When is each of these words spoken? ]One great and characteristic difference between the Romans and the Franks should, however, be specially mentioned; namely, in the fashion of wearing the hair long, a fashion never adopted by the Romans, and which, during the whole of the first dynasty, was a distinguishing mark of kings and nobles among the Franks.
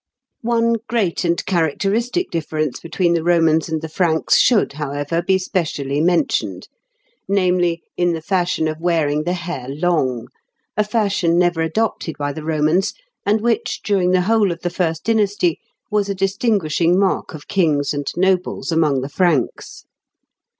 ]One 0.41 0.77
great 0.89 1.23
and 1.23 1.45
characteristic 1.45 2.31
difference 2.31 2.79
between 2.79 3.13
the 3.13 3.23
Romans 3.23 3.69
and 3.69 3.83
the 3.83 3.87
Franks 3.87 4.39
should, 4.39 4.73
however, 4.73 5.21
be 5.21 5.37
specially 5.37 6.01
mentioned; 6.01 6.67
namely, 7.27 7.83
in 7.97 8.13
the 8.13 8.21
fashion 8.23 8.67
of 8.67 8.79
wearing 8.79 9.25
the 9.25 9.33
hair 9.33 9.67
long, 9.69 10.29
a 10.75 10.83
fashion 10.83 11.37
never 11.37 11.61
adopted 11.61 12.17
by 12.17 12.33
the 12.33 12.43
Romans, 12.43 12.95
and 13.27 13.41
which, 13.41 13.81
during 13.83 14.09
the 14.09 14.21
whole 14.21 14.51
of 14.51 14.61
the 14.61 14.71
first 14.71 15.03
dynasty, 15.03 15.59
was 15.91 16.09
a 16.09 16.15
distinguishing 16.15 16.97
mark 16.97 17.35
of 17.35 17.47
kings 17.47 17.93
and 17.93 18.07
nobles 18.17 18.71
among 18.71 19.01
the 19.01 19.07
Franks. 19.07 19.85